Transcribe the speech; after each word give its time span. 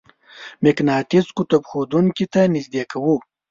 مقناطیس 0.63 1.25
قطب 1.37 1.61
ښودونکې 1.69 2.25
ته 2.33 2.41
نژدې 2.53 2.83
کوو. 2.91 3.15